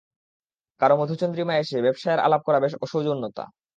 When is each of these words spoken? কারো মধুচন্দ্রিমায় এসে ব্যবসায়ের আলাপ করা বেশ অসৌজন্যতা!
কারো 0.81 0.95
মধুচন্দ্রিমায় 0.99 1.61
এসে 1.63 1.77
ব্যবসায়ের 1.85 2.23
আলাপ 2.25 2.41
করা 2.43 2.59
বেশ 2.59 2.73
অসৌজন্যতা! 2.85 3.43